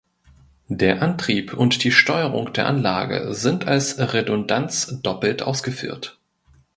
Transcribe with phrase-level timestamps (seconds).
[0.71, 6.17] Der Antrieb und die Steuerung der Anlage sind als Redundanz doppelt ausgeführt.